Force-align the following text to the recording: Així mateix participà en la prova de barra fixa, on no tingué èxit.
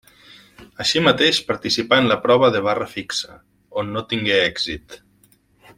Així 0.83 1.03
mateix 1.07 1.41
participà 1.49 1.99
en 2.03 2.09
la 2.13 2.17
prova 2.25 2.49
de 2.57 2.61
barra 2.69 2.87
fixa, 2.97 3.39
on 3.83 3.93
no 3.99 4.05
tingué 4.15 4.41
èxit. 4.51 4.99